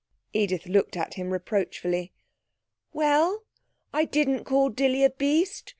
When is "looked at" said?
0.65-1.13